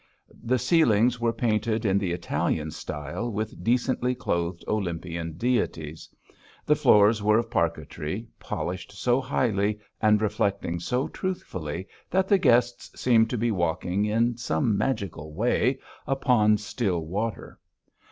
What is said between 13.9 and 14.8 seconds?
in some